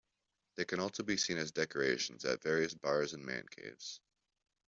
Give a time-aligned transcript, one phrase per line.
[0.55, 3.99] They can also be seen as decorations at various bars and man caves.